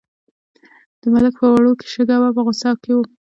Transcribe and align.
د 1.01 1.03
ملک 1.13 1.33
په 1.41 1.47
وړو 1.53 1.71
کې 1.79 1.87
شګه 1.93 2.15
وه 2.21 2.29
په 2.35 2.41
غوسه 2.45 2.71
کې 2.81 2.91
و. 2.95 2.99